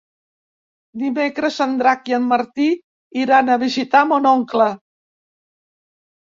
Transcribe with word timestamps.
Dimecres 1.01 1.59
en 1.65 1.75
Drac 1.81 2.09
i 2.11 2.15
en 2.19 2.25
Martí 2.29 2.65
iran 3.25 3.53
a 3.53 3.59
visitar 3.65 4.03
mon 4.13 4.27
oncle. 4.31 4.67